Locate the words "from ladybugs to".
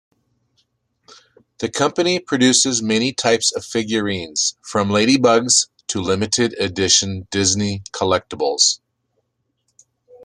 4.63-6.01